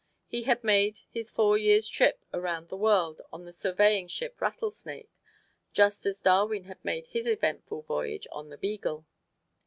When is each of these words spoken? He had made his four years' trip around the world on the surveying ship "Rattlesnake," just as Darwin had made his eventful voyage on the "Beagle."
He 0.25 0.41
had 0.45 0.63
made 0.63 0.97
his 1.11 1.29
four 1.29 1.59
years' 1.59 1.87
trip 1.87 2.25
around 2.33 2.69
the 2.69 2.75
world 2.75 3.21
on 3.31 3.45
the 3.45 3.53
surveying 3.53 4.07
ship 4.07 4.41
"Rattlesnake," 4.41 5.11
just 5.73 6.07
as 6.07 6.19
Darwin 6.19 6.63
had 6.63 6.83
made 6.83 7.05
his 7.05 7.27
eventful 7.27 7.83
voyage 7.83 8.25
on 8.31 8.49
the 8.49 8.57
"Beagle." 8.57 9.05